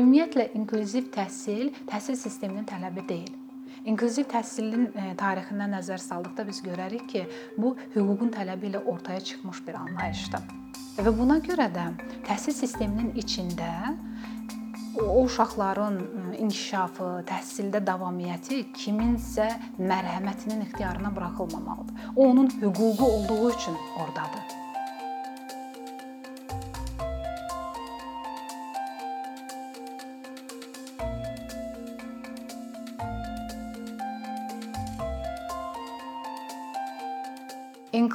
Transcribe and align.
Ümumiyyətlə 0.00 0.46
inklüziv 0.56 1.10
təhsil 1.12 1.74
təhsil 1.90 2.16
sisteminin 2.16 2.64
tələbi 2.64 3.02
deyil. 3.08 3.32
İnklüziv 3.84 4.24
təhsilin 4.32 4.86
e, 4.96 5.10
tarixindən 5.20 5.74
nəzər 5.76 6.00
saldıqda 6.00 6.46
biz 6.48 6.62
görərik 6.64 7.04
ki, 7.12 7.26
bu 7.60 7.74
hüququn 7.94 8.32
tələbi 8.32 8.70
ilə 8.70 8.80
ortaya 8.92 9.20
çıxmış 9.20 9.60
bir 9.66 9.76
anlayışdır. 9.80 10.46
Və 11.04 11.12
buna 11.18 11.36
görə 11.44 11.68
də 11.74 11.84
təhsil 12.28 12.56
sisteminin 12.56 13.12
içində 13.20 13.68
o 15.00 15.20
uşaqların 15.26 16.00
inkişafı, 16.46 17.10
təhsildə 17.28 17.84
davamiyyəti 17.92 18.62
kiminsə 18.80 19.50
mərhəmətinin 19.78 20.64
ixtiyarına 20.70 21.12
buraxılmamalıdır. 21.16 22.10
O 22.16 22.28
onun 22.30 22.50
hüququ 22.56 23.04
olduğu 23.04 23.50
üçün 23.50 23.76
ordadır. 24.00 24.69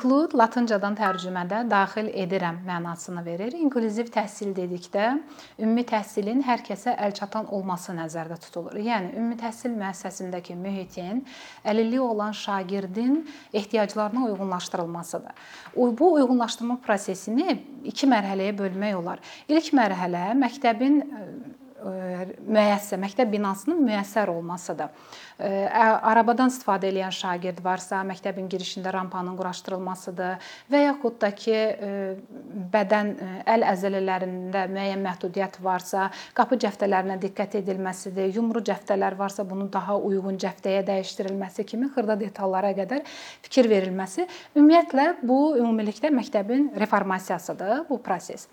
Include 0.05 0.37
latıncadan 0.37 0.93
tərcümədə 0.93 1.63
daxil 1.65 2.11
edirəm 2.13 2.59
mənasını 2.67 3.23
verir. 3.25 3.55
İnklüziv 3.57 4.11
təhsil 4.13 4.51
dedikdə 4.53 5.15
ümumi 5.57 5.81
təhsilin 5.89 6.43
hər 6.45 6.61
kəsə 6.67 6.93
əlçatan 7.07 7.49
olması 7.49 7.95
nəzərdə 7.97 8.37
tutulur. 8.43 8.77
Yəni 8.77 9.15
ümumi 9.15 9.39
təhsil 9.41 9.73
müəssisəsindəki 9.73 10.53
mühitin 10.61 11.23
əlilliyi 11.65 12.05
olan 12.05 12.37
şagirdin 12.37 13.17
ehtiyaclarına 13.49 14.27
uyğunlaşdırılmasıdır. 14.29 15.43
Bu 15.75 16.13
uyğunlaşdırma 16.19 16.77
prosesini 16.85 17.57
2 17.83 18.13
mərhələyə 18.13 18.53
bölmək 18.61 19.01
olar. 19.01 19.25
İlk 19.49 19.73
mərhələ 19.73 20.35
məktəbin 20.37 21.01
müəyyəsə 21.85 22.97
məktəb 22.97 23.29
binasının 23.29 23.77
müəssər 23.85 24.31
olmasıdır. 24.33 24.89
Arabadan 26.09 26.49
istifadə 26.49 26.89
edən 26.89 27.13
şagird 27.13 27.59
varsa, 27.63 27.99
məktəbin 28.07 28.47
girişində 28.49 28.93
rampanın 28.95 29.35
quraşdırılmasıdır 29.37 30.49
və 30.71 30.81
yaxud 30.85 31.19
da 31.21 31.29
ki, 31.35 31.59
bədən 32.73 33.11
əl 33.53 33.67
əzələlərində 33.73 34.65
müəyyən 34.71 35.05
məhdudiyyət 35.05 35.59
varsa, 35.61 36.09
qapı 36.33 36.57
cəftələrinə 36.65 37.19
diqqət 37.21 37.59
edilməsidir. 37.61 38.33
Yumru 38.39 38.63
cəftələr 38.65 39.19
varsa, 39.19 39.45
bunu 39.45 39.69
daha 39.73 39.99
uyğun 39.99 40.41
cəftəyə 40.41 40.81
dəyişdirilməsi 40.89 41.67
kimi 41.69 41.91
xırda 41.93 42.17
detallara 42.25 42.73
qədər 42.73 43.05
fikir 43.45 43.69
verilməsi. 43.69 44.25
Ümumiyyətlə 44.55 45.11
bu 45.21 45.57
ümumilikdə 45.59 46.09
məktəbin 46.15 46.71
reformasiyasıdır 46.79 47.89
bu 47.89 48.01
proses. 48.01 48.47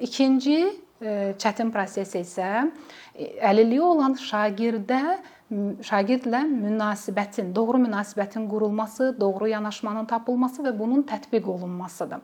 İkinci 0.00 0.87
çətin 1.00 1.70
proses 1.74 2.14
isə 2.18 2.68
əlilliyi 3.16 3.82
olan 3.82 4.16
şagirdə 4.18 5.02
şagirdlə 5.48 6.42
münasibətin, 6.44 7.54
doğru 7.54 7.78
münasibətin 7.86 8.48
qurulması, 8.50 9.14
doğru 9.20 9.48
yanaşmanın 9.48 10.04
tapılması 10.10 10.62
və 10.66 10.74
bunun 10.78 11.06
tətbiq 11.08 11.46
olunmasıdır. 11.48 12.20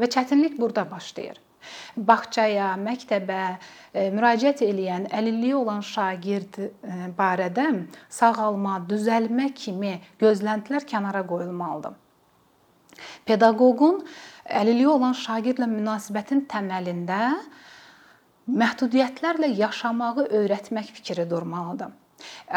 Və 0.00 0.08
çətinlik 0.10 0.58
burada 0.58 0.82
başlayır. 0.90 1.38
Bağçaya, 1.96 2.72
məktəbə 2.80 3.42
müraciət 4.14 4.64
edən 4.66 5.06
əlilliyi 5.14 5.54
olan 5.58 5.84
şagird 5.84 6.58
barədə 7.18 7.68
sağalma, 8.08 8.80
düzəlmə 8.88 9.52
kimi 9.54 9.98
gözləntilər 10.22 10.86
kənara 10.88 11.22
qoyulmalıdır. 11.28 11.94
Pedaqoqun 13.28 14.00
əlilliyi 14.48 14.90
olan 14.90 15.14
şagirdlə 15.14 15.68
münasibətin 15.70 16.46
təməlində 16.50 17.36
məhdudiyyətlərlə 18.48 19.50
yaşamağı 19.58 20.28
öyrətmək 20.40 20.92
fikri 20.96 21.26
durmalıdır. 21.28 21.92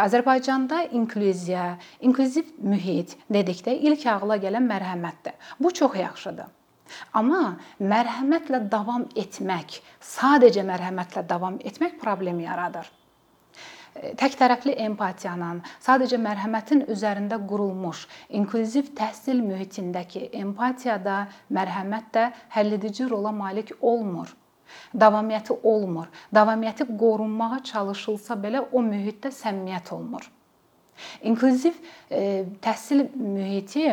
Azərbaycanda 0.03 0.85
inklüziya, 0.97 1.75
inklüziv 2.01 2.47
mühit 2.63 3.17
dedikdə 3.29 3.75
ilk 3.75 4.07
ağla 4.09 4.39
gələn 4.41 4.65
mərhəmətdir. 4.69 5.35
Bu 5.59 5.73
çox 5.73 5.99
yaxşıdır. 5.99 6.47
Amma 7.13 7.57
mərhəmətlə 7.79 8.63
davam 8.71 9.05
etmək, 9.15 9.77
sadəcə 10.03 10.65
mərhəmətlə 10.67 11.27
davam 11.27 11.59
etmək 11.59 11.99
problem 12.01 12.41
yaradır. 12.43 12.89
Tək 13.91 14.37
tərəfli 14.39 14.77
empatiyanın, 14.87 15.59
sadəcə 15.83 16.17
mərhəmətin 16.23 16.85
üzərində 16.93 17.37
qurulmuş 17.47 18.05
inklüziv 18.39 18.93
təhsil 18.95 19.43
mühitindəki 19.43 20.29
empatiyada 20.39 21.25
mərhəmət 21.51 22.13
də 22.15 22.29
həlledici 22.55 23.09
rola 23.11 23.35
malik 23.35 23.75
olmur 23.81 24.31
davamiyyəti 24.93 25.57
olmur. 25.63 26.07
Davamiyyəti 26.33 26.87
qorunmağa 26.97 27.63
çalışılsa 27.71 28.37
belə 28.43 28.63
o 28.71 28.83
mühitdə 28.85 29.31
səmimiyyət 29.35 29.93
olmur. 29.95 30.29
İnklüziv 31.21 31.75
e, 32.11 32.45
təhsil 32.61 33.07
mühiti 33.15 33.87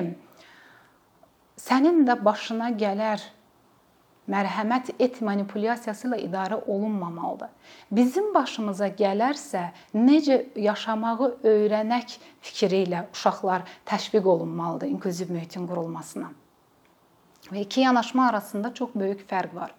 sənin 1.59 2.05
də 2.09 2.19
başına 2.25 2.71
gələr 2.78 3.22
mərhəmət 4.28 4.93
et 5.00 5.21
manipulyasiyası 5.25 6.09
ilə 6.11 6.19
idarə 6.27 6.59
olunmamalıdır. 6.66 7.49
Bizim 7.91 8.28
başımıza 8.34 8.91
gələrsə, 8.99 9.71
necə 9.97 10.43
yaşamağı 10.60 11.31
öyrənək 11.49 12.19
fikri 12.45 12.84
ilə 12.87 13.06
uşaqlar 13.15 13.65
təşviq 13.89 14.28
olunmalıdır 14.28 14.93
inklüziv 14.93 15.33
mühitin 15.33 15.66
qurulmasına. 15.69 16.31
Və 17.49 17.62
iki 17.65 17.81
yanaşma 17.87 18.28
arasında 18.28 18.75
çox 18.75 18.93
böyük 18.95 19.25
fərq 19.31 19.55
var. 19.56 19.72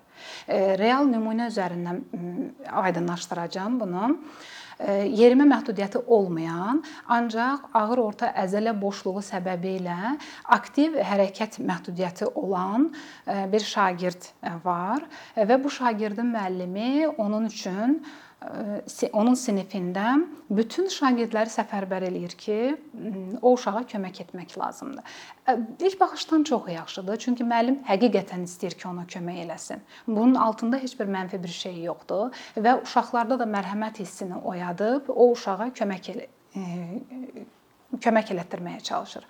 Real 0.47 1.09
nümunə 1.09 1.50
üzərindən 1.52 2.03
aydınlaşdıracağam 2.84 3.80
bunu. 3.81 4.16
Yerimə 4.80 5.44
məhdudiyyəti 5.44 6.00
olmayan, 6.07 6.78
ancaq 7.12 7.66
ağır 7.75 8.00
orta 8.00 8.30
əzələ 8.46 8.72
boşluğu 8.80 9.19
səbəbilə 9.28 10.13
aktiv 10.56 10.96
hərəkət 11.03 11.57
məhdudiyyəti 11.68 12.30
olan 12.40 12.88
bir 13.52 13.66
şagird 13.68 14.30
var. 14.63 15.03
Və 15.35 15.59
bu 15.59 15.74
şagirdin 15.81 16.31
müəllimi 16.31 17.09
onun 17.18 17.51
üçün 17.51 18.00
onun 19.13 19.35
sinifində 19.35 20.13
bütün 20.50 20.88
şagirdləri 20.94 21.51
səfərbər 21.51 22.05
eləyir 22.07 22.35
ki, 22.39 22.57
o 23.41 23.51
uşağa 23.57 23.83
kömək 23.91 24.22
etmək 24.23 24.55
lazımdır. 24.59 25.03
İlk 25.79 26.00
baxışdan 26.00 26.44
çox 26.47 26.69
yaxşıdır, 26.72 27.19
çünki 27.25 27.44
müəllim 27.44 27.81
həqiqətən 27.89 28.47
istəyir 28.47 28.77
ki, 28.79 28.88
ona 28.88 29.03
kömək 29.11 29.44
eləsin. 29.44 29.83
Bunun 30.07 30.35
altında 30.35 30.79
heç 30.79 30.95
bir 31.00 31.11
mənfi 31.11 31.41
bir 31.44 31.55
şey 31.59 31.83
yoxdur 31.83 32.31
və 32.55 32.79
uşaqlarda 32.83 33.39
da 33.39 33.50
mərhəmət 33.50 34.00
hissini 34.05 34.39
oyadıb 34.39 35.11
o 35.11 35.31
uşağa 35.33 35.71
kömək 35.81 36.13
elə 36.16 36.29
kömək 38.00 38.31
elətdirməyə 38.35 38.79
çalışır 38.88 39.27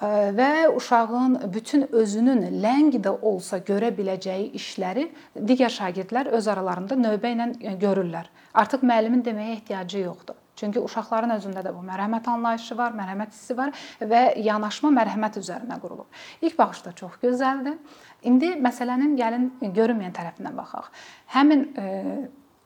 və 0.00 0.68
uşağın 0.76 1.38
bütün 1.52 1.88
özünün 1.92 2.44
ləng 2.62 2.98
də 3.02 3.12
olsa 3.20 3.58
görə 3.58 3.90
biləcəyi 3.96 4.52
işləri 4.54 5.08
digər 5.34 5.72
şagirdlər 5.74 6.30
öz 6.38 6.48
aralarında 6.48 6.94
növbə 6.94 7.32
ilə 7.34 7.78
görürlər. 7.80 8.28
Artıq 8.54 8.84
müəllimin 8.86 9.24
deməyə 9.26 9.58
ehtiyacı 9.58 10.04
yoxdur. 10.04 10.38
Çünki 10.58 10.80
uşaqların 10.82 11.36
özündə 11.36 11.62
də 11.62 11.70
bu 11.74 11.84
mərhəmət 11.86 12.26
anlayışı 12.30 12.76
var, 12.78 12.94
mərhəmət 12.98 13.34
hissi 13.34 13.54
var 13.58 13.70
və 14.00 14.22
yanaşma 14.42 14.90
mərhəmət 14.90 15.38
üzərinə 15.38 15.78
qurulub. 15.82 16.08
İlk 16.42 16.58
baxışda 16.58 16.92
çox 16.98 17.20
gözəldir. 17.22 17.78
İndi 18.26 18.56
məsələnin 18.58 19.14
gəlin 19.18 19.46
görünməyən 19.62 20.16
tərəfindən 20.18 20.58
baxaq. 20.58 20.90
Həmin 21.36 21.64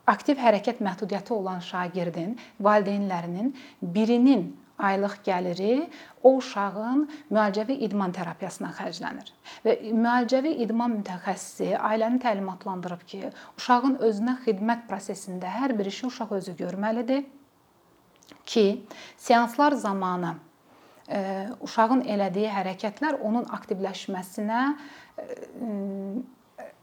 aktiv 0.09 0.41
hərəkət 0.41 0.81
məhdudiyyəti 0.85 1.37
olan 1.37 1.61
şagirdin 1.61 2.37
valideynlərinin 2.61 3.53
birinin 3.83 4.49
aylıq 4.89 5.17
gəliri 5.27 5.75
o 6.23 6.35
uşağın 6.39 7.05
müalicəvi 7.31 7.77
idman 7.87 8.13
terapiyasına 8.17 8.73
xərclənir. 8.79 9.33
Və 9.65 9.77
müalicəvi 9.91 10.55
idman 10.65 10.99
mütəxəssisi 10.99 11.73
ailəni 11.79 12.23
təlimatlandırıb 12.23 13.05
ki, 13.13 13.23
uşağın 13.59 13.99
özünə 14.09 14.39
xidmət 14.47 14.87
prosesində 14.91 15.51
hər 15.61 15.77
bir 15.79 15.91
işi 15.93 16.07
uşaq 16.11 16.37
özü 16.41 16.57
görməlidir 16.61 17.25
ki, 18.47 18.67
seanslar 19.17 19.73
zamanı 19.73 20.35
e, 21.09 21.49
uşağın 21.61 22.05
elədiyi 22.15 22.51
hərəkətlər 22.53 23.21
onun 23.23 23.49
aktivləşməsinə 23.59 24.63
e, 25.19 25.27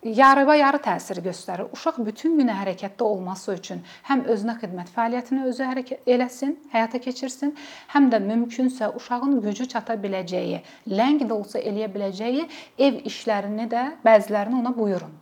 yarıba-yarı 0.03 0.79
təsir 0.83 1.19
göstərir. 1.23 1.69
Uşaq 1.75 1.99
bütün 2.05 2.37
günə 2.39 2.55
hərəkətdə 2.61 3.03
olması 3.03 3.55
üçün 3.59 3.81
həm 4.07 4.25
özünə 4.31 4.55
xidmət 4.61 4.91
fəaliyyətini 4.95 5.45
özü 5.51 5.69
hərəkət 5.69 6.11
eləsin, 6.15 6.55
həyata 6.71 7.01
keçirsin, 7.03 7.55
həm 7.93 8.09
də 8.13 8.21
mümkünsə 8.23 8.93
uşağın 8.95 9.39
gücü 9.43 9.67
çata 9.73 9.99
biləcəyi, 9.99 10.61
ləng 10.87 11.25
də 11.25 11.33
olsa 11.35 11.59
eləyə 11.59 11.89
biləcəyi 11.95 12.45
ev 12.77 13.01
işlərini 13.11 13.67
də 13.71 13.85
bəzilərini 14.05 14.61
ona 14.61 14.75
buyurun 14.75 15.17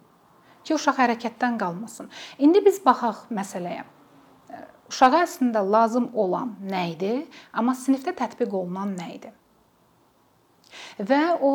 ki, 0.68 0.76
uşaq 0.76 1.00
hərəkətdən 1.00 1.58
qalmasın. 1.62 2.10
İndi 2.44 2.64
biz 2.66 2.82
baxaq 2.86 3.28
məsələyə. 3.34 3.86
Uşağa 4.92 5.24
əslində 5.24 5.64
lazım 5.64 6.10
olan 6.16 6.54
nə 6.64 6.84
idi, 6.94 7.14
amma 7.54 7.76
sinifdə 7.76 8.14
tətbiq 8.16 8.54
olunan 8.56 8.94
nə 9.00 9.08
idi? 9.16 9.32
Və 11.00 11.22
o 11.44 11.54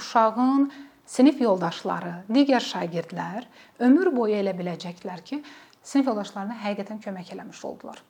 uşağın 0.00 0.68
sinif 1.06 1.40
yoldaşları, 1.40 2.14
digər 2.32 2.64
şagirdlər 2.64 3.46
ömür 3.84 4.10
boyu 4.16 4.36
elə 4.40 4.54
biləcəklər 4.56 5.22
ki, 5.24 5.42
sinif 5.82 6.08
yoldaşlarına 6.08 6.56
həqiqətən 6.64 7.00
kömək 7.04 7.32
eləmiş 7.36 7.64
oldular. 7.68 8.02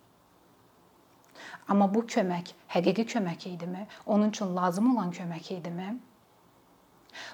Amma 1.69 1.88
bu 1.94 2.05
kömək 2.06 2.52
həqiqi 2.75 3.06
kömək 3.14 3.49
idimi? 3.49 3.87
Onun 4.06 4.29
üçün 4.29 4.56
lazım 4.56 4.96
olan 4.96 5.11
kömək 5.12 5.52
idimi? 5.58 5.96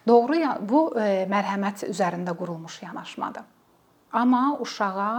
Doğru 0.06 0.38
bu 0.68 0.80
e, 1.00 1.26
mərhəmət 1.28 1.86
üzərində 1.88 2.36
qurulmuş 2.36 2.82
yanaşmadır. 2.82 3.44
Amma 4.12 4.58
uşağa 4.60 5.12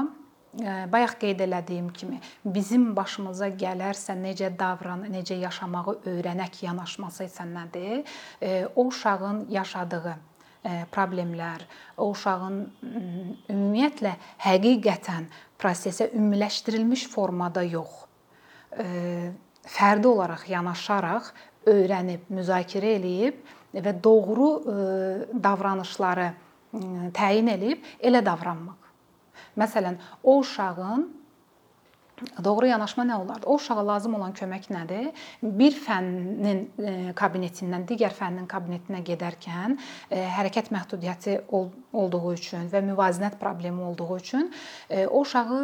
e, 0.62 0.74
bayaq 0.92 1.16
qeyd 1.22 1.42
elədiyim 1.48 1.90
kimi 1.94 2.20
bizim 2.46 2.92
başımıza 2.96 3.50
gələrsə 3.62 4.16
necə 4.22 4.52
davran, 4.58 5.06
necə 5.12 5.38
yaşamağı 5.42 5.98
öyrənək 6.14 6.64
yanaşması 6.66 7.26
isə 7.30 7.48
nədir? 7.50 8.04
E, 8.42 8.68
o 8.76 8.86
uşağın 8.86 9.48
yaşadığı 9.50 10.16
problemlər, 10.94 11.64
o 11.98 12.12
uşağın 12.12 12.58
ümumiyyətlə 13.50 14.12
həqiqətən 14.44 15.26
prosesə 15.62 16.12
ümumiləşdirilmiş 16.14 17.08
formada 17.10 17.64
yox, 17.66 18.06
fərdi 19.76 20.08
olaraq 20.10 20.46
yanaşaraq 20.50 21.32
öyrənib, 21.70 22.28
müzakirə 22.34 22.96
eləyib 22.98 23.42
və 23.74 23.96
doğru 24.04 24.52
davranışları 25.34 26.30
təyin 27.18 27.50
eləyib 27.56 27.90
elə 28.00 28.22
davranmaq. 28.26 28.78
Məsələn, 29.60 29.98
o 30.24 30.38
uşağın 30.40 31.10
Doğru 32.44 32.66
yanaşma 32.66 33.04
nə 33.04 33.16
olardı? 33.24 33.46
O 33.46 33.56
uşağa 33.56 33.84
lazım 33.88 34.16
olan 34.16 34.34
kömək 34.38 34.70
nədir? 34.74 35.10
Bir 35.42 35.76
fənnin 35.76 36.62
e, 36.78 36.94
kabinetindən 37.18 37.88
digər 37.90 38.14
fənnin 38.14 38.48
kabinetinə 38.50 39.02
gedərkən 39.08 39.78
e, 40.12 40.22
hərəkət 40.38 40.72
məhdudiyyəti 40.76 41.38
olduğu 41.50 42.34
üçün 42.34 42.70
və 42.72 42.84
müvazinət 42.92 43.40
problemi 43.42 43.82
olduğu 43.90 44.18
üçün 44.18 44.52
e, 44.90 45.06
o 45.08 45.24
uşağı 45.26 45.62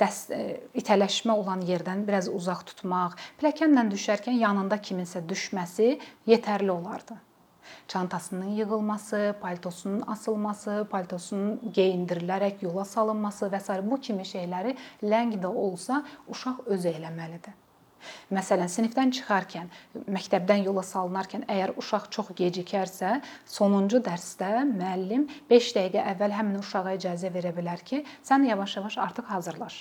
dəst 0.00 0.34
itələşmə 0.78 1.34
olan 1.34 1.64
yerdən 1.66 2.06
biraz 2.06 2.30
uzaq 2.32 2.66
tutmaq, 2.70 3.18
pilləkənlə 3.40 3.88
düşərkən 3.90 4.38
yanında 4.42 4.78
kiminsə 4.78 5.24
düşməsi 5.26 5.96
yetərli 6.30 6.70
olardı 6.70 7.18
çantasının 7.88 8.56
yığılması, 8.60 9.34
paltosunun 9.40 10.04
asılması, 10.06 10.86
paltosunun 10.90 11.72
geyindirilərək 11.74 12.64
yola 12.64 12.84
salınması 12.84 13.50
və 13.52 13.60
s. 13.60 13.78
bu 13.90 14.00
kimi 14.00 14.22
şeyləri 14.22 14.76
ləng 15.02 15.38
də 15.42 15.46
olsa 15.46 16.02
uşaq 16.28 16.66
özü 16.66 16.88
eləməlidir. 16.98 17.54
Məsələn, 18.30 18.70
sinifdən 18.70 19.10
çıxarkən, 19.16 19.70
məktəbdən 20.16 20.62
yola 20.66 20.84
salınarkən 20.86 21.46
əgər 21.50 21.72
uşaq 21.80 22.08
çox 22.14 22.30
gecikərsə, 22.38 23.16
sonuncu 23.56 23.98
dərsdə 24.08 24.62
müəllim 24.68 25.26
5 25.50 25.72
dəqiqə 25.78 26.04
əvvəl 26.12 26.36
həmin 26.38 26.60
uşağa 26.60 26.96
icazə 27.00 27.32
verə 27.34 27.54
bilər 27.56 27.82
ki, 27.88 28.04
sən 28.22 28.46
yavaş-yavaş 28.50 28.98
artıq 29.08 29.32
hazırlaş 29.34 29.80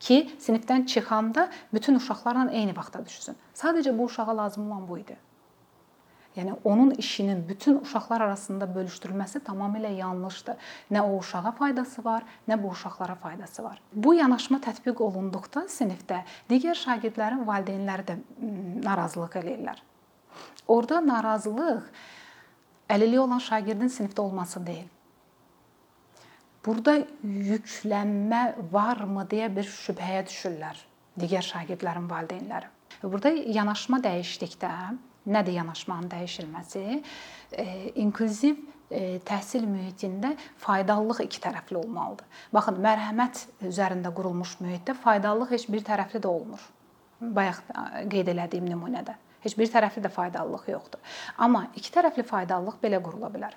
ki, 0.00 0.16
sinifdən 0.40 0.86
çıxanda 0.86 1.48
bütün 1.72 1.94
uşaqlarla 2.00 2.50
eyni 2.52 2.76
vaxtda 2.76 3.04
düşsün. 3.06 3.36
Sadəcə 3.54 3.98
bu 3.98 4.04
uşağa 4.10 4.36
lazım 4.36 4.66
olan 4.66 4.88
bu 4.88 4.98
idi. 4.98 5.16
Yəni 6.36 6.54
onun 6.64 6.90
işinin 6.90 7.48
bütün 7.48 7.78
uşaqlar 7.80 8.20
arasında 8.20 8.66
bölüşdürülməsi 8.74 9.38
tamamilə 9.46 9.92
yanlışdır. 9.94 10.56
Nə 10.90 11.00
o 11.00 11.18
uşağa 11.18 11.52
faydası 11.58 12.04
var, 12.04 12.24
nə 12.48 12.62
bu 12.62 12.68
uşaqlara 12.68 13.14
faydası 13.14 13.64
var. 13.64 13.80
Bu 13.92 14.14
yanaşma 14.14 14.58
tətbiq 14.58 15.02
olunduqda 15.02 15.66
sinifdə 15.70 16.24
digər 16.50 16.74
şagirdlərin 16.80 17.46
valideynləri 17.46 18.06
də 18.10 18.18
narazılıq 18.84 19.38
eləyirlər. 19.42 19.78
Orda 20.68 21.00
narazılıq 21.06 21.86
əlilliyi 22.90 23.22
olan 23.22 23.38
şagirdin 23.38 23.88
sinifdə 23.88 24.20
olması 24.20 24.66
deyil. 24.66 24.90
Burada 26.66 26.96
yüklənmə 27.22 28.44
varmı 28.72 29.26
deyə 29.30 29.50
bir 29.54 29.70
şübhəyə 29.70 30.26
düşürlər 30.26 30.78
digər 31.20 31.44
şagirdlərin 31.46 32.06
valideynləri. 32.10 32.70
Burada 33.02 33.30
yanaşma 33.30 34.00
dəyişdikdə 34.02 34.70
Nədir 35.24 35.56
yanaşmanın 35.56 36.10
dəyişilməsi? 36.12 36.84
İnklüziv 37.96 38.60
təhsil 39.24 39.64
mühitində 39.64 40.34
faydalılıq 40.60 41.22
iki 41.24 41.40
tərəfli 41.40 41.80
olmalıdır. 41.80 42.26
Baxın, 42.52 42.80
mərhəmət 42.84 43.44
üzərində 43.64 44.12
qurulmuş 44.14 44.58
mühitdə 44.60 44.94
faydalılıq 45.00 45.56
heç 45.56 45.66
bir 45.72 45.84
tərəfli 45.86 46.20
də 46.20 46.28
olmur. 46.28 46.60
Bayaq 47.20 47.62
qeyd 48.12 48.28
elədiyim 48.34 48.68
nümunədə 48.68 49.16
heç 49.44 49.56
bir 49.56 49.68
tərəfli 49.72 50.04
də 50.04 50.12
faydalılıq 50.12 50.68
yoxdur. 50.72 51.00
Amma 51.38 51.66
iki 51.76 51.92
tərəfli 51.92 52.24
faydalılıq 52.28 52.80
belə 52.84 53.00
qurula 53.04 53.32
bilər. 53.32 53.56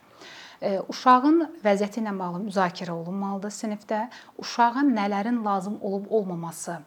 Uşağın 0.92 1.44
vəziyyəti 1.64 2.02
ilə 2.02 2.16
bağlı 2.18 2.48
müzakirə 2.48 2.96
olunmalıdır 2.96 3.54
sinifdə. 3.54 4.06
Uşağa 4.42 4.88
nələrin 4.88 5.44
lazım 5.46 5.78
olub 5.82 6.08
olmaması 6.10 6.80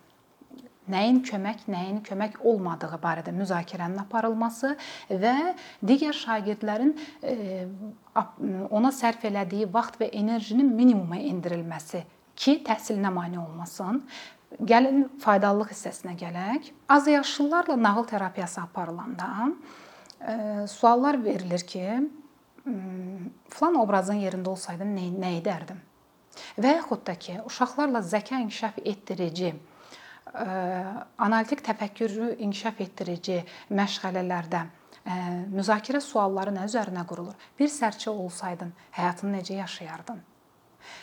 nəyin 0.91 1.21
kömək, 1.27 1.65
nəyin 1.71 2.01
kömək 2.07 2.41
olmadığı 2.47 2.99
barədə 3.03 3.35
müzakirənin 3.37 4.01
aparılması 4.03 4.75
və 5.11 5.35
digər 5.87 6.17
şagirdlərin 6.17 6.95
e, 7.23 7.67
ona 8.71 8.93
sərf 8.95 9.25
elədiyi 9.31 9.71
vaxt 9.73 10.01
və 10.01 10.11
enerjinin 10.23 10.71
minimuma 10.75 11.21
endirilməsi 11.31 12.05
ki, 12.37 12.61
təhsilinə 12.67 13.13
mane 13.15 13.39
olmasın. 13.41 14.03
Gəlin 14.67 15.05
faydalılıq 15.23 15.71
hissəsinə 15.71 16.17
gələk. 16.19 16.73
Az 16.91 17.07
yaşlılarla 17.07 17.77
nağıl 17.83 18.09
terapiyası 18.11 18.61
aparılanda 18.61 19.29
e, 20.21 20.67
suallar 20.67 21.25
verilir 21.25 21.67
ki, 21.67 21.85
falan 23.49 23.79
obrazın 23.81 24.21
yerində 24.21 24.53
olsaydım 24.53 24.93
nə, 24.97 25.07
nə 25.17 25.37
edərdim? 25.39 25.79
Və 26.61 26.77
yaxud 26.77 27.03
da 27.07 27.15
ki, 27.19 27.41
uşaqlarla 27.49 28.03
zəka 28.07 28.41
inkişaf 28.45 28.79
etdirici 28.85 29.55
analitik 31.19 31.63
təfəkkürü 31.67 32.35
inkişaf 32.47 32.81
etdirici 32.87 33.41
məşğələlərdə 33.75 34.65
müzakirə 35.51 36.01
sualları 36.05 36.53
nə 36.55 36.67
üzərinə 36.69 37.07
qurulur? 37.09 37.35
Bir 37.59 37.71
sərçə 37.73 38.13
olsaydın, 38.13 38.73
həyatını 38.97 39.39
necə 39.39 39.57
yaşayardın? 39.63 40.21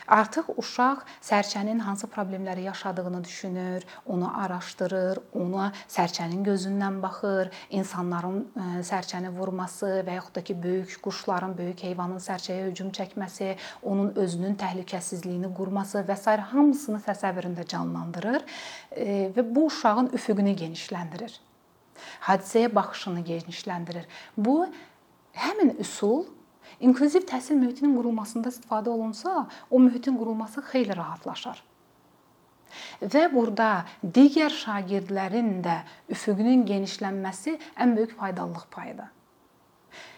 Artıq 0.07 0.50
uşaq 0.57 1.03
sərçənin 1.24 1.79
hansı 1.83 2.07
problemləri 2.07 2.65
yaşadığını 2.68 3.24
düşünür, 3.24 3.85
onu 4.06 4.29
araşdırır, 4.44 5.21
ona 5.33 5.71
sərçənin 5.88 6.44
gözündən 6.47 7.01
baxır, 7.03 7.51
insanların 7.69 8.39
e, 8.44 8.68
sərçəni 8.88 9.31
vurması 9.35 10.03
və 10.07 10.18
yaxud 10.19 10.35
da 10.35 10.44
ki, 10.47 10.57
böyük 10.63 10.97
quşların, 11.03 11.57
böyük 11.57 11.83
heyvanın 11.88 12.24
sərçəyə 12.24 12.69
hücum 12.69 12.91
çəkməsi, 12.95 13.56
onun 13.83 14.13
özünün 14.16 14.56
təhlükəsizliyini 14.61 15.54
qurması 15.57 16.06
və 16.07 16.16
s. 16.18 16.37
hamısını 16.54 17.02
təsəvvüründə 17.06 17.68
canlandırır 17.68 18.45
e, 18.92 19.31
və 19.35 19.44
bu 19.56 19.68
uşağın 19.71 20.13
üfüqünü 20.18 20.56
genişləndirir. 20.63 21.35
Hadisəyə 22.28 22.73
baxışını 22.75 23.23
genişləndirir. 23.25 24.06
Bu 24.37 24.66
həmin 25.37 25.75
üsul 25.83 26.25
İnklüziv 26.80 27.26
təhsil 27.26 27.57
mühitinin 27.57 27.96
qurulmasında 27.98 28.52
istifadə 28.54 28.90
olunsa, 28.90 29.48
o 29.69 29.80
mühitin 29.80 30.18
qurulması 30.18 30.62
xeyli 30.72 30.98
rahatlaşar. 30.98 31.64
Və 33.02 33.24
burada 33.34 33.86
digər 34.04 34.54
şagirdlərin 34.54 35.64
də 35.66 35.80
üfüqünün 36.14 36.66
genişlənməsi 36.69 37.57
ən 37.81 37.96
böyük 37.98 38.14
faydalılıq 38.19 38.68
payıdır. 38.72 39.10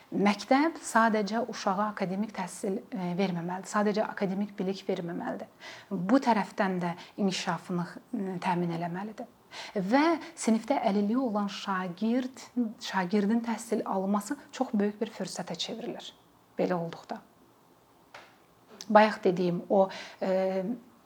Məktəb 0.10 0.80
sadəcə 0.84 1.46
uşağa 1.54 1.92
akademik 1.92 2.32
təhsil 2.34 2.80
e, 2.82 3.12
verməməlidir. 3.18 3.70
Sadəcə 3.70 4.08
akademik 4.10 4.56
bilik 4.58 4.82
verməməlidir. 4.88 5.48
Bu 5.92 6.18
tərəfdən 6.26 6.80
də 6.82 6.96
inkişafını 7.22 7.86
e, 7.86 8.40
təmin 8.42 8.74
etməlidir. 8.74 9.30
Və 9.94 10.18
sinifdə 10.38 10.82
əlilliyi 10.90 11.22
olan 11.30 11.48
şagird, 11.54 12.42
şagirdin 12.84 13.46
təhsil 13.46 13.86
alması 13.86 14.38
çox 14.52 14.74
böyük 14.74 15.00
bir 15.02 15.14
fürsətə 15.14 15.56
çevrilir 15.58 16.10
belə 16.60 16.78
olduqda. 16.78 17.22
Bayaq 18.90 19.24
dediyim 19.24 19.64
o 19.70 19.88
e, 20.22 20.64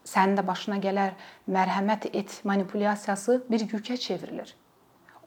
sənin 0.07 0.37
də 0.39 0.45
başına 0.47 0.79
gələr 0.83 1.15
mərhəmət 1.51 2.09
et 2.13 2.35
manipulyasiyası 2.43 3.43
bir 3.49 3.65
yükə 3.71 3.97
çevrilir. 3.97 4.55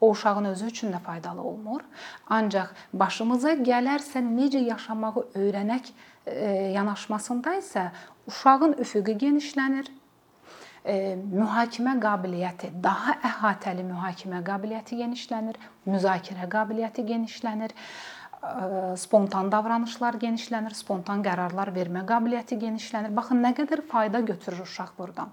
O 0.00 0.10
uşağın 0.10 0.44
özü 0.44 0.66
üçün 0.66 0.92
də 0.92 0.98
faydalı 1.00 1.42
olmur. 1.42 1.80
Ancaq 2.28 2.72
başımıza 2.92 3.54
gələrsə 3.64 4.20
necə 4.24 4.60
yaşamağı 4.64 5.24
öyrənək 5.34 5.92
e, 6.26 6.50
yanaşmasında 6.76 7.54
isə 7.60 7.86
uşağın 8.28 8.76
üfüqü 8.84 9.16
genişlənir, 9.22 9.88
e, 10.84 11.16
mühakimə 11.16 11.96
qabiliyyəti, 12.02 12.70
daha 12.82 13.16
əhatəli 13.30 13.86
mühakimə 13.88 14.42
qabiliyyəti 14.44 15.00
genişlənir, 15.00 15.56
müzakirə 15.86 16.48
qabiliyyəti 16.52 17.06
genişlənir 17.12 17.72
spontan 18.96 19.50
davranışlar 19.52 20.18
genişlənir, 20.22 20.74
spontan 20.74 21.24
qərarlar 21.24 21.72
vermə 21.74 22.04
qabiliyyəti 22.08 22.58
genişlənir. 22.60 23.14
Baxın 23.16 23.42
nə 23.44 23.52
qədər 23.56 23.82
fayda 23.90 24.20
götürür 24.20 24.64
uşaq 24.66 24.94
burdan. 24.98 25.32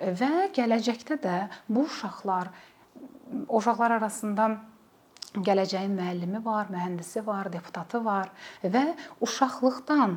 Və 0.00 0.48
gələcəkdə 0.56 1.20
də 1.20 1.36
bu 1.68 1.84
uşaqlar 1.84 2.50
uşaqlar 3.48 3.98
arasında 3.98 4.48
gələcəyin 5.36 5.94
müəllimi 5.94 6.44
var, 6.44 6.70
mühəndisi 6.72 7.22
var, 7.26 7.52
deputatı 7.52 8.04
var 8.04 8.30
və 8.64 8.82
uşaqlıqdan 9.22 10.16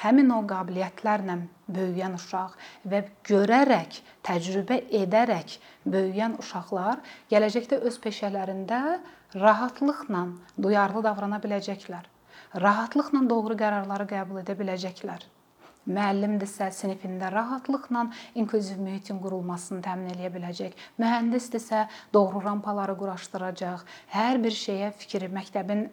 həmin 0.00 0.32
o 0.32 0.40
qabiliyyətlərlə 0.48 1.36
böyüyən 1.72 2.16
uşaq 2.16 2.56
və 2.88 3.02
görərək, 3.28 4.00
təcrübə 4.24 4.80
edərək 5.02 5.58
böyüyən 5.84 6.38
uşaqlar 6.40 7.02
gələcəkdə 7.32 7.80
öz 7.88 8.00
peşələrində 8.04 8.80
rahatlıqla 9.34 10.26
duyarlı 10.62 11.02
davrana 11.04 11.40
biləcəklər. 11.42 12.04
Rahatlıqla 12.66 13.24
doğru 13.30 13.56
qərarları 13.62 14.06
qəbul 14.12 14.44
edə 14.44 14.58
biləcəklər 14.58 15.26
müəllimdirsə 15.86 16.68
sinifində 16.74 17.30
rahatlıqla 17.32 18.06
inklüziv 18.38 18.80
mühitin 18.82 19.20
qurulmasını 19.22 19.82
təmin 19.84 20.14
edə 20.16 20.30
biləcək. 20.34 20.74
Mühəndisdirsə 21.00 21.84
doğru 22.14 22.42
rampaları 22.44 22.96
quraşdıracaq. 22.98 23.84
Hər 24.14 24.40
bir 24.42 24.56
şeyə 24.56 24.90
fikri 24.98 25.30
məktəbin 25.32 25.86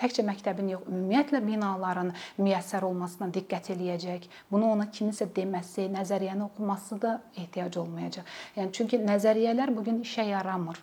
təkcə 0.00 0.26
məktəbin 0.26 0.70
yox, 0.76 0.86
ümumiyyətlə 0.90 1.42
binaların 1.46 2.14
müyəssər 2.38 2.86
olmasına 2.86 3.30
diqqət 3.34 3.72
eləyəcək. 3.74 4.30
Bunu 4.50 4.72
ona 4.76 4.88
kiminsə 4.94 5.28
deməsi, 5.36 5.90
nəzəriyyəni 5.98 6.46
oxuması 6.48 7.00
da 7.02 7.18
ehtiyac 7.36 7.78
olmayacaq. 7.82 8.34
Yəni 8.58 8.74
çünki 8.78 9.02
nəzəriyyələr 9.02 9.74
bu 9.74 9.86
gün 9.90 10.02
işə 10.06 10.30
yaramır. 10.30 10.82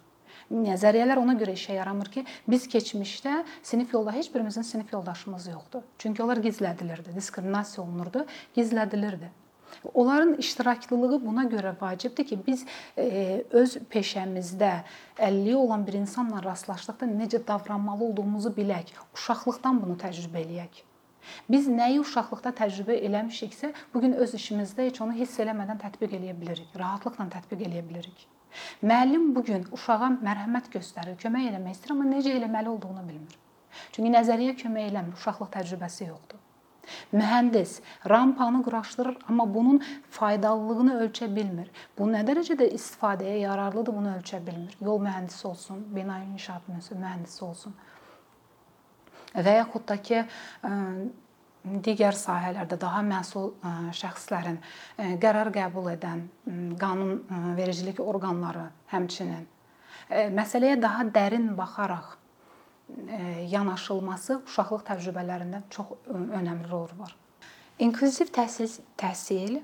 Nəzəriyyələr 0.52 1.20
ona 1.22 1.38
görə 1.40 1.54
işə 1.56 1.78
yaramır 1.78 2.10
ki, 2.12 2.26
biz 2.50 2.68
keçmişdə 2.72 3.38
sinif 3.64 3.94
yolda 3.94 4.12
heç 4.12 4.34
birimizin 4.34 4.66
sinif 4.68 4.92
yoldaşımız 4.94 5.48
yoxdur. 5.48 5.86
Çünki 5.98 6.24
onlar 6.24 6.42
gizlədilirdi, 6.44 7.16
diskriminasiya 7.16 7.86
olunurdu, 7.86 8.26
gizlədilirdi. 8.58 9.30
Onların 9.94 10.34
iştiraklılığı 10.44 11.26
buna 11.26 11.46
görə 11.48 11.72
vacibdir 11.82 12.28
ki, 12.28 12.40
biz 12.48 12.66
e, 12.98 13.46
öz 13.52 13.78
peşəmizdə 13.92 14.74
50 15.20 15.56
olan 15.56 15.88
bir 15.88 15.94
insanla 16.02 16.44
rastlaşdıqda 16.44 17.08
necə 17.08 17.40
davranmalı 17.48 18.04
olduğumuzu 18.12 18.52
bilək, 18.58 18.92
uşaqlıqdan 19.16 19.80
bunu 19.84 19.96
təcrübə 20.04 20.44
eləyək. 20.44 20.84
Biz 21.50 21.72
nəyi 21.72 22.02
uşaqlıqda 22.02 22.52
təcrübə 22.60 23.00
eləmişiksə, 23.08 23.72
bu 23.94 24.04
gün 24.04 24.20
öz 24.20 24.36
işimizdə 24.36 24.90
heç 24.90 25.02
onu 25.06 25.16
hiss 25.16 25.40
eləmədən 25.40 25.80
tətbiq 25.86 26.20
eləyə 26.20 26.36
bilirik, 26.42 26.78
rahatlıqla 26.84 27.30
tətbiq 27.40 27.68
eləyə 27.70 27.88
bilirik. 27.88 28.28
Müəllim 28.84 29.32
bu 29.36 29.44
gün 29.48 29.66
uşağa 29.72 30.12
mərhəmət 30.22 30.70
göstərir, 30.76 31.18
kömək 31.22 31.50
eləmək 31.52 31.78
istəyir, 31.78 31.96
amma 31.96 32.08
necə 32.12 32.36
eləməli 32.38 32.72
olduğunu 32.76 33.04
bilmir. 33.08 33.42
Çünki 33.92 34.12
nəzəriyyə 34.14 34.56
kömək 34.60 34.90
eləmir, 34.92 35.20
uşaqlıq 35.20 35.52
təcrübəsi 35.56 36.08
yoxdur. 36.10 36.40
Mühəndis 37.14 37.80
rampanı 38.10 38.64
quraşdırır, 38.64 39.18
amma 39.30 39.46
bunun 39.54 39.82
faydalılığını 40.10 40.98
ölçə 41.06 41.30
bilmir. 41.36 41.70
Bu 41.98 42.10
nə 42.10 42.24
dərəcədə 42.28 42.68
istifadəyə 42.76 43.38
yararlıdır, 43.46 43.96
bunu 43.96 44.16
ölçə 44.18 44.42
bilmir. 44.48 44.76
Yol 44.82 45.00
mühəndisi 45.06 45.48
olsun, 45.48 45.86
bina 45.96 46.20
inşaat 46.24 46.68
mühəndisi 46.70 47.44
olsun. 47.46 47.76
Və 49.36 49.58
yaxud 49.62 49.88
da 49.88 49.98
ki, 50.02 50.26
digər 51.64 52.18
sahələrdə 52.18 52.78
daha 52.82 53.02
məsul 53.06 53.52
şəxslərin 53.98 54.58
qərar 55.22 55.52
qəbul 55.54 55.92
edən 55.94 56.24
qanun 56.82 57.22
vericilik 57.58 58.00
orqanları 58.02 58.68
həmçinin 58.94 59.46
məsələyə 60.36 60.80
daha 60.82 61.06
dərin 61.14 61.52
baxaraq 61.58 62.18
yanaşılması 63.52 64.42
uşaqlıq 64.48 64.88
təcrübələrində 64.90 65.62
çox 65.70 65.94
önəmli 66.12 66.70
rol 66.72 66.90
var. 66.98 67.14
İnklüziv 67.80 68.34
təhsil 68.36 68.74
təhsil 69.00 69.62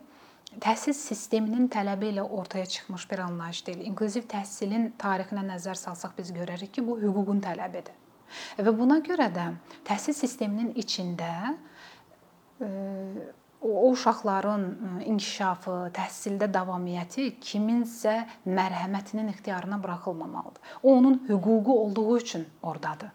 təhsil 0.64 0.96
sisteminin 0.96 1.68
tələbi 1.68 2.14
ilə 2.14 2.24
ortaya 2.24 2.66
çıxmış 2.66 3.10
bir 3.12 3.20
anlayış 3.26 3.66
deyil. 3.68 3.82
İnklüziv 3.92 4.30
təhsilin 4.32 4.92
tarixinə 5.02 5.44
nəzər 5.50 5.76
salsaq 5.76 6.16
biz 6.18 6.32
görərik 6.32 6.72
ki, 6.72 6.86
bu 6.88 6.96
hüququn 7.02 7.42
tələbidir. 7.44 7.94
Və 8.60 8.72
buna 8.76 9.00
görə 9.04 9.28
də 9.34 9.50
təhsil 9.88 10.16
sisteminin 10.16 10.72
içində 10.80 11.58
o 13.62 13.90
uşaqların 13.92 14.64
inkişafı, 15.06 15.76
təhsildə 15.98 16.48
davamiyyəti 16.54 17.30
kiminsə 17.50 18.16
mərhəmətinin 18.46 19.30
ixtiyarına 19.34 19.84
buraxılmamalıdır. 19.84 20.62
O 20.84 20.96
onun 20.98 21.26
hüququ 21.30 21.80
olduğu 21.80 22.18
üçün 22.18 22.48
ordadır. 22.64 23.12